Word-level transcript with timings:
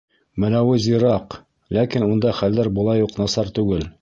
Мәләүез 0.43 0.87
йыраҡ, 0.93 1.37
ләкин 1.79 2.09
унда 2.09 2.35
хәлдәр 2.41 2.75
былай 2.81 3.09
уҡ 3.09 3.19
насар 3.23 3.55
түгел. 3.61 3.91